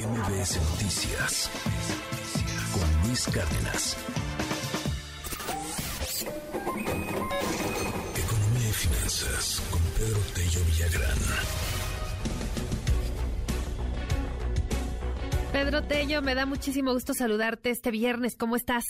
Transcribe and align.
MBS 0.00 0.56
Noticias 0.70 1.50
con 2.72 3.06
Luis 3.06 3.26
Cárdenas. 3.26 3.96
Economía 8.16 8.68
y 8.68 8.72
finanzas 8.72 9.60
con 9.70 9.82
Pedro 9.98 10.20
Tello 10.34 10.64
Villagrán. 10.64 11.18
Pedro 15.52 15.82
Tello, 15.82 16.22
me 16.22 16.34
da 16.34 16.46
muchísimo 16.46 16.94
gusto 16.94 17.12
saludarte 17.12 17.68
este 17.68 17.90
viernes. 17.90 18.38
¿Cómo 18.38 18.56
estás? 18.56 18.84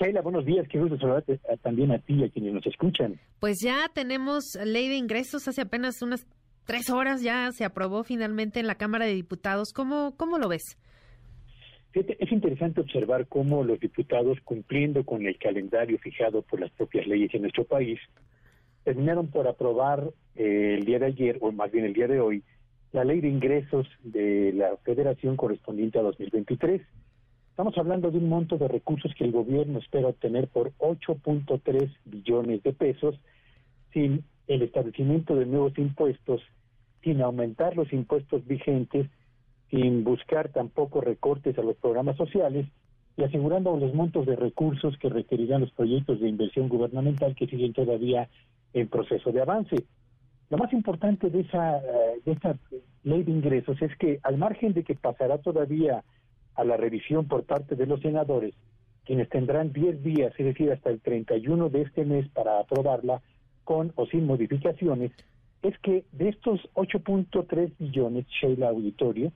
Sheila, 0.00 0.20
buenos 0.22 0.44
días. 0.44 0.66
Qué 0.68 0.80
gusto 0.80 0.98
saludarte 0.98 1.38
también 1.62 1.92
a 1.92 2.00
ti 2.00 2.14
y 2.14 2.24
a 2.24 2.28
quienes 2.28 2.54
nos 2.54 2.66
escuchan. 2.66 3.20
Pues 3.38 3.58
ya 3.62 3.88
tenemos 3.94 4.56
ley 4.64 4.88
de 4.88 4.96
ingresos. 4.96 5.46
Hace 5.46 5.60
apenas 5.60 6.02
unas 6.02 6.26
tres 6.64 6.90
horas 6.90 7.22
ya 7.22 7.50
se 7.52 7.64
aprobó 7.64 8.04
finalmente 8.04 8.60
en 8.60 8.66
la 8.66 8.76
Cámara 8.76 9.06
de 9.06 9.14
Diputados. 9.14 9.72
¿Cómo, 9.72 10.14
cómo 10.16 10.38
lo 10.38 10.48
ves? 10.48 10.76
Es 11.92 12.32
interesante 12.32 12.80
observar 12.80 13.26
cómo 13.26 13.64
los 13.64 13.78
diputados, 13.78 14.38
cumpliendo 14.44 15.04
con 15.04 15.26
el 15.26 15.36
calendario 15.38 15.98
fijado 15.98 16.40
por 16.40 16.58
las 16.58 16.70
propias 16.70 17.06
leyes 17.06 17.34
en 17.34 17.42
nuestro 17.42 17.64
país, 17.64 18.00
terminaron 18.82 19.28
por 19.28 19.46
aprobar 19.46 20.10
eh, 20.34 20.76
el 20.78 20.86
día 20.86 20.98
de 20.98 21.06
ayer, 21.06 21.38
o 21.42 21.52
más 21.52 21.70
bien 21.70 21.84
el 21.84 21.92
día 21.92 22.08
de 22.08 22.18
hoy, 22.18 22.42
la 22.92 23.04
ley 23.04 23.20
de 23.20 23.28
ingresos 23.28 23.86
de 24.02 24.52
la 24.54 24.76
Federación 24.84 25.36
correspondiente 25.36 25.98
a 25.98 26.02
2023. 26.02 26.80
Estamos 27.50 27.76
hablando 27.76 28.10
de 28.10 28.18
un 28.18 28.28
monto 28.30 28.56
de 28.56 28.68
recursos 28.68 29.12
que 29.14 29.24
el 29.24 29.32
gobierno 29.32 29.78
espera 29.78 30.08
obtener 30.08 30.48
por 30.48 30.72
8.3 30.78 31.94
billones 32.06 32.62
de 32.62 32.72
pesos 32.72 33.20
sin 33.92 34.24
el 34.46 34.62
establecimiento 34.62 35.34
de 35.36 35.46
nuevos 35.46 35.76
impuestos, 35.78 36.40
sin 37.02 37.20
aumentar 37.20 37.76
los 37.76 37.92
impuestos 37.92 38.46
vigentes, 38.46 39.08
sin 39.70 40.04
buscar 40.04 40.50
tampoco 40.50 41.00
recortes 41.00 41.58
a 41.58 41.62
los 41.62 41.76
programas 41.76 42.16
sociales 42.16 42.66
y 43.16 43.24
asegurando 43.24 43.76
los 43.76 43.94
montos 43.94 44.26
de 44.26 44.36
recursos 44.36 44.96
que 44.98 45.08
requerirán 45.08 45.62
los 45.62 45.72
proyectos 45.72 46.20
de 46.20 46.28
inversión 46.28 46.68
gubernamental 46.68 47.34
que 47.34 47.46
siguen 47.46 47.72
todavía 47.72 48.28
en 48.72 48.88
proceso 48.88 49.32
de 49.32 49.42
avance. 49.42 49.84
Lo 50.50 50.58
más 50.58 50.72
importante 50.72 51.30
de 51.30 51.40
esa, 51.40 51.80
de 52.24 52.32
esta 52.32 52.56
ley 53.04 53.22
de 53.22 53.32
ingresos 53.32 53.80
es 53.80 53.96
que 53.96 54.20
al 54.22 54.36
margen 54.36 54.74
de 54.74 54.84
que 54.84 54.94
pasará 54.94 55.38
todavía 55.38 56.04
a 56.54 56.64
la 56.64 56.76
revisión 56.76 57.26
por 57.26 57.44
parte 57.44 57.74
de 57.74 57.86
los 57.86 58.00
senadores, 58.00 58.54
quienes 59.04 59.28
tendrán 59.30 59.72
10 59.72 60.02
días, 60.02 60.32
es 60.38 60.46
decir, 60.46 60.70
hasta 60.70 60.90
el 60.90 61.00
31 61.00 61.70
de 61.70 61.82
este 61.82 62.04
mes 62.04 62.28
para 62.28 62.60
aprobarla, 62.60 63.22
con 63.64 63.92
o 63.96 64.06
sin 64.06 64.26
modificaciones, 64.26 65.12
es 65.62 65.78
que 65.78 66.04
de 66.12 66.28
estos 66.30 66.60
8.3 66.74 67.72
billones, 67.78 68.26
Sheila 68.28 68.68
Auditorio, 68.68 69.32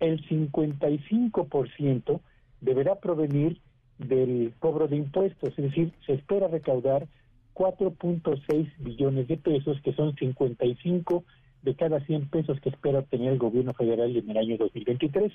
el 0.00 0.26
55% 0.28 2.20
deberá 2.60 2.96
provenir 2.96 3.60
del 3.98 4.52
cobro 4.58 4.88
de 4.88 4.96
impuestos, 4.96 5.50
es 5.50 5.64
decir, 5.64 5.92
se 6.06 6.14
espera 6.14 6.48
recaudar 6.48 7.06
4.6 7.54 8.70
billones 8.78 9.26
de 9.26 9.36
pesos, 9.36 9.80
que 9.82 9.92
son 9.92 10.14
55 10.14 11.24
de 11.62 11.74
cada 11.74 12.00
100 12.00 12.28
pesos 12.28 12.60
que 12.60 12.68
espera 12.68 13.00
obtener 13.00 13.32
el 13.32 13.38
gobierno 13.38 13.72
federal 13.74 14.16
en 14.16 14.30
el 14.30 14.36
año 14.36 14.56
2023, 14.56 15.32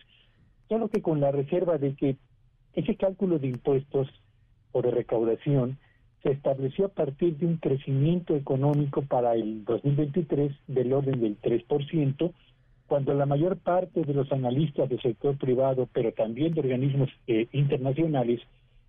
solo 0.69 0.87
que 0.87 1.01
con 1.01 1.19
la 1.19 1.31
reserva 1.31 1.77
de 1.77 1.95
que 1.95 2.15
ese 2.73 2.95
cálculo 2.95 3.39
de 3.39 3.47
impuestos 3.47 4.07
o 4.71 4.81
de 4.81 4.91
recaudación 4.91 5.77
se 6.23 6.31
estableció 6.31 6.85
a 6.85 6.89
partir 6.89 7.37
de 7.37 7.45
un 7.45 7.57
crecimiento 7.57 8.35
económico 8.35 9.01
para 9.01 9.33
el 9.33 9.65
2023 9.65 10.53
del 10.67 10.93
orden 10.93 11.19
del 11.19 11.39
3%, 11.41 12.31
cuando 12.87 13.13
la 13.13 13.25
mayor 13.25 13.57
parte 13.57 14.01
de 14.01 14.13
los 14.13 14.31
analistas 14.31 14.89
del 14.89 15.01
sector 15.01 15.37
privado, 15.37 15.89
pero 15.91 16.13
también 16.13 16.53
de 16.53 16.61
organismos 16.61 17.09
eh, 17.27 17.47
internacionales, 17.51 18.39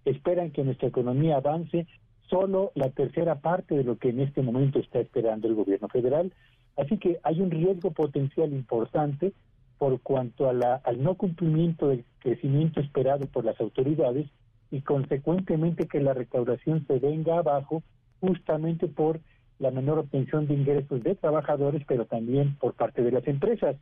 esperan 0.05 0.53
que 0.53 0.63
nuestra 0.63 0.89
economía 0.89 1.39
avance 1.39 1.87
solo 2.31 2.71
la 2.75 2.91
tercera 2.91 3.37
parte 3.37 3.75
de 3.75 3.85
lo 3.85 3.99
que 3.99 4.11
en 4.11 4.21
este 4.21 4.43
momento 4.43 4.79
está 4.79 5.01
esperando 5.01 5.49
el 5.49 5.55
gobierno 5.55 5.89
federal. 5.89 6.33
Así 6.77 6.99
que 6.99 7.19
hay 7.25 7.41
un 7.41 7.51
riesgo 7.51 7.91
potencial 7.91 8.53
importante 8.53 9.33
por 9.79 10.01
cuanto 10.01 10.49
a 10.49 10.53
la, 10.53 10.77
al 10.85 11.03
no 11.03 11.15
cumplimiento 11.15 11.89
del 11.89 12.05
crecimiento 12.21 12.81
esperado 12.81 13.27
por 13.27 13.45
las 13.45 13.61
autoridades 13.61 14.27
y 14.75 14.81
consecuentemente 14.81 15.87
que 15.87 16.01
la 16.01 16.15
recaudación 16.15 16.85
se 16.89 16.99
venga 16.99 17.39
abajo 17.39 17.85
justamente 18.21 18.89
por 18.89 19.21
la 19.61 19.71
menor 19.71 20.01
obtención 20.01 20.49
de 20.49 20.55
ingresos 20.55 21.01
de 21.05 21.15
trabajadores, 21.15 21.85
pero 21.87 22.07
también 22.07 22.57
por 22.57 22.75
parte 22.75 23.01
de 23.03 23.13
las 23.13 23.25
empresas. 23.29 23.77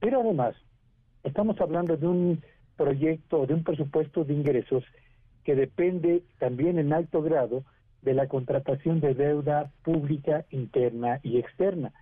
Pero 0.00 0.22
además, 0.22 0.54
estamos 1.24 1.60
hablando 1.60 1.94
de 1.98 2.06
un 2.06 2.42
proyecto, 2.78 3.44
de 3.44 3.52
un 3.52 3.64
presupuesto 3.64 4.24
de 4.24 4.32
ingresos 4.32 4.82
que 5.44 5.54
depende 5.54 6.22
también 6.38 6.78
en 6.78 6.94
alto 6.94 7.20
grado 7.20 7.62
de 8.00 8.14
la 8.14 8.26
contratación 8.26 9.00
de 9.00 9.12
deuda 9.12 9.70
pública 9.82 10.46
interna 10.50 11.20
y 11.22 11.36
externa. 11.36 11.92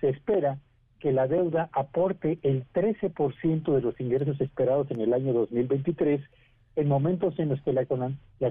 Se 0.00 0.08
espera 0.08 0.58
que 0.98 1.12
la 1.12 1.28
deuda 1.28 1.70
aporte 1.72 2.40
el 2.42 2.64
13% 2.72 3.72
de 3.72 3.80
los 3.80 4.00
ingresos 4.00 4.40
esperados 4.40 4.90
en 4.90 5.00
el 5.00 5.14
año 5.14 5.32
2023 5.32 6.20
en 6.76 6.88
momentos 6.88 7.38
en 7.38 7.50
los 7.50 7.60
que 7.62 7.72
la, 7.72 7.86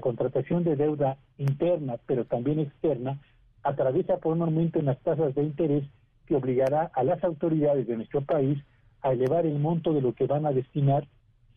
contratación 0.00 0.64
de 0.64 0.76
deuda 0.76 1.18
interna, 1.38 1.96
pero 2.06 2.24
también 2.24 2.58
externa, 2.58 3.20
atraviesa 3.62 4.18
por 4.18 4.32
un 4.32 4.42
aumento 4.42 4.78
en 4.78 4.86
las 4.86 5.00
tasas 5.00 5.34
de 5.34 5.42
interés 5.42 5.84
que 6.26 6.36
obligará 6.36 6.90
a 6.94 7.04
las 7.04 7.22
autoridades 7.22 7.86
de 7.86 7.96
nuestro 7.96 8.22
país 8.22 8.58
a 9.02 9.12
elevar 9.12 9.46
el 9.46 9.58
monto 9.58 9.92
de 9.92 10.00
lo 10.00 10.14
que 10.14 10.26
van 10.26 10.46
a 10.46 10.52
destinar 10.52 11.06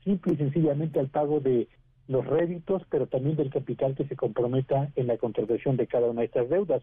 simple 0.04 0.34
y 0.34 0.38
sencillamente 0.38 1.00
al 1.00 1.08
pago 1.08 1.40
de 1.40 1.68
los 2.08 2.26
réditos, 2.26 2.84
pero 2.90 3.08
también 3.08 3.36
del 3.36 3.50
capital 3.50 3.96
que 3.96 4.06
se 4.06 4.16
comprometa 4.16 4.90
en 4.96 5.08
la 5.08 5.18
contratación 5.18 5.78
de 5.78 5.88
cada 5.88 6.10
una 6.10 6.22
de 6.22 6.28
estas 6.28 6.50
deudas. 6.50 6.82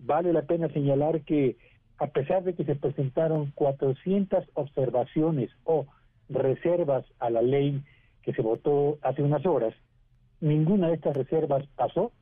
Vale 0.00 0.32
la 0.32 0.42
pena 0.42 0.68
señalar 0.68 1.22
que 1.22 1.56
a 1.98 2.08
pesar 2.08 2.42
de 2.42 2.54
que 2.54 2.64
se 2.64 2.74
presentaron 2.74 3.52
400 3.54 4.44
observaciones 4.54 5.50
o 5.64 5.86
reservas 6.28 7.04
a 7.20 7.30
la 7.30 7.42
ley 7.42 7.82
que 8.24 8.32
se 8.32 8.42
votó 8.42 8.98
hace 9.02 9.22
unas 9.22 9.44
horas, 9.46 9.74
ninguna 10.40 10.88
de 10.88 10.94
estas 10.94 11.16
reservas 11.16 11.64
pasó 11.76 12.12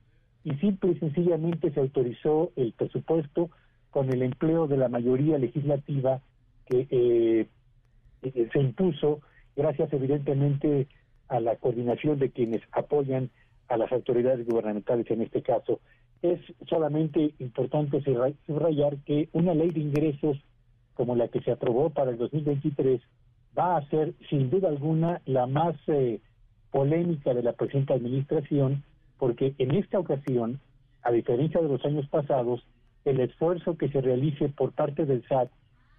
y 0.45 0.55
simple 0.57 0.93
y 0.93 0.99
sencillamente 0.99 1.71
se 1.71 1.81
autorizó 1.81 2.51
el 2.57 2.73
presupuesto 2.73 3.51
con 3.91 4.13
el 4.13 4.23
empleo 4.23 4.67
de 4.67 4.77
la 4.77 4.89
mayoría 4.89 5.39
legislativa 5.39 6.21
que 6.67 6.87
eh, 6.91 7.47
eh 8.23 8.49
se 8.53 8.61
impuso 8.61 9.21
gracias 9.55 9.93
evidentemente 9.93 10.89
a 11.29 11.41
la 11.41 11.57
coordinación 11.57 12.19
de 12.19 12.31
quienes 12.31 12.63
apoyan 12.73 13.31
a 13.69 13.77
las 13.77 13.93
autoridades 13.93 14.47
gubernamentales 14.47 15.11
en 15.11 15.23
este 15.23 15.43
caso. 15.43 15.81
Es 16.21 16.41
solamente 16.69 17.35
importante 17.39 18.03
subrayar 18.47 18.97
que 18.99 19.29
una 19.33 19.55
ley 19.55 19.71
de 19.71 19.81
ingresos 19.81 20.39
como 20.95 21.17
la 21.17 21.29
que 21.29 21.41
se 21.41 21.51
aprobó 21.51 21.91
para 21.91 22.11
el 22.11 22.19
2023 22.19 23.01
va 23.59 23.77
a 23.77 23.89
ser 23.89 24.15
sin 24.31 24.51
duda 24.51 24.69
alguna 24.69 25.21
la 25.27 25.47
más 25.47 25.77
eh, 25.87 26.21
polémica 26.71 27.35
de 27.35 27.43
la 27.43 27.53
presente 27.53 27.93
administración 27.93 28.83
porque 29.19 29.55
en 29.59 29.73
esta 29.77 29.99
ocasión, 29.99 30.59
a 31.03 31.13
diferencia 31.13 31.61
de 31.61 31.69
los 31.69 31.85
años 31.85 32.09
pasados, 32.09 32.67
el 33.05 33.21
esfuerzo 33.21 33.77
que 33.77 33.89
se 33.89 34.01
realice 34.01 34.49
por 34.49 34.73
parte 34.73 35.07
del 35.07 35.23
SAT 35.29 35.49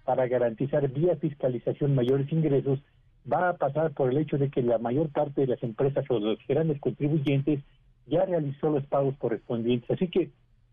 para 0.04 0.26
garantizar 0.26 0.86
vía 0.90 1.16
fiscalización 1.16 1.94
mayores 1.94 2.30
ingresos 2.30 2.80
va 3.30 3.48
a 3.48 3.56
pasar 3.56 3.92
por 3.92 4.10
el 4.10 4.18
hecho 4.18 4.36
de 4.36 4.50
que 4.50 4.62
la 4.62 4.78
mayor 4.78 5.08
parte 5.08 5.40
de 5.40 5.46
las 5.46 5.62
empresas 5.62 6.04
o 6.10 6.18
los 6.18 6.38
grandes 6.46 6.78
contribuyentes 6.80 7.60
ya 8.06 8.26
realizó 8.26 8.70
los 8.70 8.84
pagos 8.84 9.16
correspondientes. 9.16 9.90
Así 9.90 10.08
que 10.08 10.30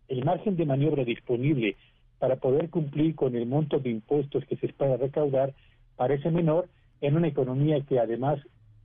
el 0.08 0.24
margen 0.24 0.56
de 0.56 0.66
maniobra 0.66 1.04
disponible 1.04 1.76
para 2.18 2.36
poder 2.36 2.68
cumplir 2.68 3.14
con 3.14 3.34
el 3.34 3.46
monto 3.46 3.78
de 3.78 3.90
impuestos 3.90 4.44
que 4.44 4.56
se 4.56 4.66
espera 4.66 4.96
recaudar 4.96 5.54
parece 5.96 6.30
menor 6.30 6.68
en 7.00 7.16
una 7.16 7.28
economía 7.28 7.80
que 7.80 7.98
además 7.98 8.38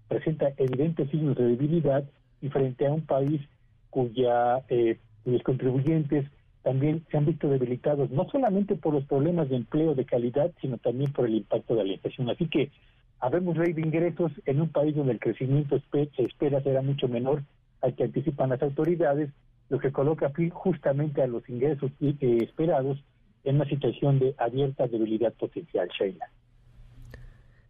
presenta 0.08 0.52
evidentes 0.58 1.10
signos 1.10 1.36
de 1.38 1.46
debilidad 1.46 2.04
y 2.42 2.50
frente 2.50 2.88
a 2.88 2.94
un 2.94 3.02
país 3.02 3.42
cuya 3.90 4.64
eh, 4.70 4.98
cuyos 5.24 5.44
contribuyentes 5.44 6.26
también 6.64 7.06
se 7.10 7.18
han 7.18 7.26
visto 7.26 7.48
debilitados 7.48 8.10
no 8.12 8.28
solamente 8.30 8.76
por 8.76 8.94
los 8.94 9.06
problemas 9.06 9.50
de 9.50 9.56
empleo 9.56 9.96
de 9.96 10.06
calidad, 10.06 10.52
sino 10.62 10.78
también 10.78 11.12
por 11.14 11.26
el 11.26 11.36
impacto 11.36 11.76
de 11.76 11.86
la 11.86 11.94
inflación. 11.94 12.30
Así 12.30 12.48
que 12.48 12.72
habemos 13.20 13.58
ley 13.58 13.74
de 13.74 13.82
ingresos 13.82 14.32
en 14.46 14.62
un 14.62 14.70
país 14.70 14.96
donde 14.96 15.14
el 15.14 15.20
crecimiento 15.20 15.80
se 15.92 16.24
espera 16.24 16.62
será 16.62 16.82
mucho 16.82 17.08
menor 17.08 17.44
al 17.82 17.96
que 17.96 18.04
anticipan 18.04 18.50
las 18.50 18.62
autoridades, 18.62 19.30
lo 19.70 19.80
que 19.80 19.92
coloca 19.92 20.32
justamente 20.52 21.22
a 21.22 21.28
los 21.28 21.48
ingresos 21.50 21.92
eh, 22.02 22.16
esperados 22.42 22.98
en 23.44 23.56
una 23.56 23.66
situación 23.66 24.20
de 24.20 24.36
abierta 24.38 24.88
debilidad 24.88 25.34
potencial, 25.34 25.88
Sheila. 25.98 26.30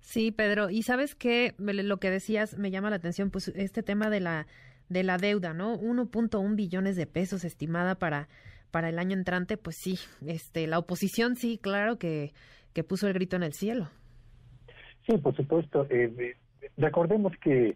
Sí, 0.07 0.31
Pedro, 0.31 0.69
y 0.69 0.83
sabes 0.83 1.15
qué, 1.15 1.53
lo 1.57 1.97
que 1.97 2.09
decías 2.09 2.57
me 2.57 2.71
llama 2.71 2.89
la 2.89 2.95
atención, 2.95 3.29
pues 3.29 3.49
este 3.49 3.83
tema 3.83 4.09
de 4.09 4.21
la 4.21 4.47
de 4.87 5.03
la 5.03 5.17
deuda, 5.17 5.53
¿no? 5.53 5.77
1.1 5.77 6.55
billones 6.55 6.95
de 6.95 7.05
pesos 7.05 7.43
estimada 7.43 7.95
para 7.95 8.29
para 8.71 8.87
el 8.87 8.99
año 8.99 9.17
entrante, 9.17 9.57
pues 9.57 9.75
sí, 9.75 9.99
este 10.25 10.65
la 10.65 10.79
oposición 10.79 11.35
sí, 11.35 11.57
claro 11.57 11.99
que 11.99 12.31
que 12.71 12.85
puso 12.85 13.07
el 13.07 13.15
grito 13.15 13.35
en 13.35 13.43
el 13.43 13.51
cielo. 13.51 13.89
Sí, 15.05 15.17
por 15.17 15.35
supuesto. 15.35 15.85
Eh, 15.89 16.37
recordemos 16.77 17.33
que 17.43 17.75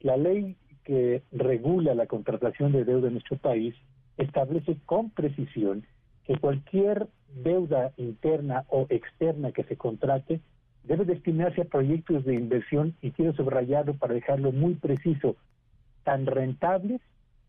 la 0.00 0.16
ley 0.16 0.56
que 0.82 1.24
regula 1.30 1.94
la 1.94 2.06
contratación 2.06 2.72
de 2.72 2.86
deuda 2.86 3.08
en 3.08 3.14
nuestro 3.14 3.36
país 3.36 3.74
establece 4.16 4.78
con 4.86 5.10
precisión 5.10 5.86
que 6.24 6.38
cualquier 6.38 7.06
deuda 7.34 7.92
interna 7.98 8.64
o 8.68 8.86
externa 8.88 9.52
que 9.52 9.64
se 9.64 9.76
contrate 9.76 10.40
debe 10.86 11.04
destinarse 11.04 11.62
a 11.62 11.64
proyectos 11.64 12.24
de 12.24 12.34
inversión 12.34 12.94
y 13.02 13.10
quiero 13.10 13.32
subrayarlo 13.34 13.94
para 13.94 14.14
dejarlo 14.14 14.52
muy 14.52 14.74
preciso, 14.74 15.36
tan 16.04 16.26
rentables 16.26 17.00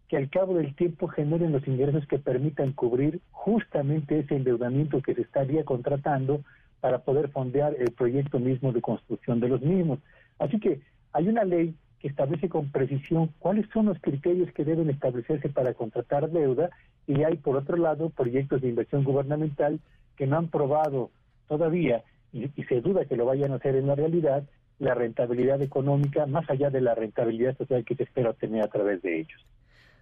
que 0.07 0.17
al 0.17 0.29
cabo 0.29 0.55
del 0.55 0.73
tiempo 0.75 1.07
generen 1.07 1.51
los 1.51 1.67
ingresos 1.67 2.07
que 2.07 2.17
permitan 2.17 2.73
cubrir 2.73 3.19
justamente 3.31 4.19
ese 4.19 4.35
endeudamiento 4.35 5.01
que 5.01 5.13
se 5.13 5.21
estaría 5.21 5.63
contratando 5.65 6.41
para 6.79 6.99
poder 6.99 7.29
fondear 7.29 7.75
el 7.77 7.91
proyecto 7.91 8.39
mismo 8.39 8.71
de 8.71 8.81
construcción 8.81 9.39
de 9.39 9.49
los 9.49 9.61
mismos. 9.61 9.99
Así 10.39 10.59
que 10.59 10.79
hay 11.11 11.27
una 11.27 11.43
ley 11.43 11.75
que 11.99 12.07
establece 12.07 12.47
con 12.47 12.69
precisión 12.69 13.31
cuáles 13.39 13.67
son 13.73 13.87
los 13.87 13.99
criterios 13.99 14.51
que 14.53 14.63
deben 14.63 14.89
establecerse 14.89 15.49
para 15.49 15.73
contratar 15.73 16.29
deuda 16.29 16.69
y 17.05 17.23
hay 17.23 17.37
por 17.37 17.55
otro 17.57 17.77
lado 17.77 18.09
proyectos 18.09 18.61
de 18.61 18.69
inversión 18.69 19.03
gubernamental 19.03 19.79
que 20.15 20.27
no 20.27 20.37
han 20.37 20.47
probado 20.47 21.09
todavía 21.47 22.03
y, 22.33 22.47
se 22.63 22.81
duda 22.81 23.06
que 23.06 23.15
lo 23.15 23.25
vayan 23.25 23.51
a 23.51 23.56
hacer 23.56 23.75
en 23.75 23.88
la 23.88 23.95
realidad 23.95 24.44
la 24.79 24.94
rentabilidad 24.94 25.62
económica 25.62 26.25
más 26.27 26.47
allá 26.50 26.69
de 26.69 26.81
la 26.81 26.94
rentabilidad 26.94 27.57
social 27.57 27.83
que 27.83 27.95
se 27.95 28.03
espera 28.03 28.29
obtener 28.29 28.62
a 28.63 28.68
través 28.68 29.01
de 29.01 29.21
ellos. 29.21 29.45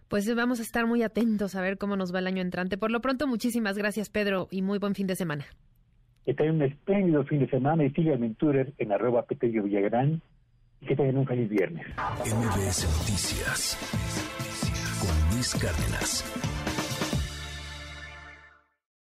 Pues 0.10 0.34
vamos 0.36 0.60
a 0.60 0.64
estar 0.64 0.86
muy 0.86 1.02
atentos 1.02 1.56
a 1.56 1.62
ver 1.62 1.78
cómo 1.78 1.96
nos 1.96 2.14
va 2.14 2.20
el 2.20 2.28
año 2.28 2.42
entrante. 2.42 2.78
Por 2.78 2.92
lo 2.92 3.00
pronto, 3.00 3.26
muchísimas 3.26 3.78
gracias, 3.78 4.10
Pedro, 4.10 4.48
y 4.52 4.62
muy 4.62 4.78
buen 4.78 4.94
fin 4.94 5.08
de 5.08 5.16
semana. 5.16 5.46
Que 6.26 6.34
tengan 6.34 6.56
un 6.56 6.62
espléndido 6.64 7.24
fin 7.24 7.40
de 7.40 7.50
semana 7.50 7.86
y 7.86 7.92
síganme 7.92 8.28
en 8.28 8.36
Twitter 8.36 8.74
en 8.78 8.92
arroba 8.92 9.24
Petello 9.24 9.64
Villagrán 9.64 10.22
y 10.82 10.86
que 10.86 10.96
tengan 10.96 11.18
un 11.18 11.26
feliz 11.26 11.50
viernes. 11.50 11.88
MBS 12.20 12.86
Noticias 13.00 13.78
con 15.00 15.36
Luis 15.36 15.56
Cárdenas. 15.56 16.55